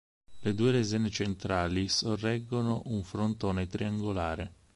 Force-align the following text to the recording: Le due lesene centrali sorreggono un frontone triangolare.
Le 0.39 0.55
due 0.55 0.71
lesene 0.71 1.11
centrali 1.11 1.87
sorreggono 1.87 2.81
un 2.85 3.03
frontone 3.03 3.67
triangolare. 3.67 4.55